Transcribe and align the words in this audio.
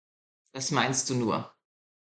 Das 0.55 0.71
meinst 0.71 1.11
du 1.11 1.13
nur. 1.13 1.53